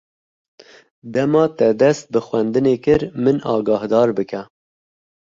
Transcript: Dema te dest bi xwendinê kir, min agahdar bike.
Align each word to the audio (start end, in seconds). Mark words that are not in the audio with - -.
Dema 1.13 1.43
te 1.57 1.69
dest 1.81 2.05
bi 2.13 2.19
xwendinê 2.27 2.75
kir, 2.83 3.01
min 3.23 3.37
agahdar 3.55 4.09
bike. 4.17 4.41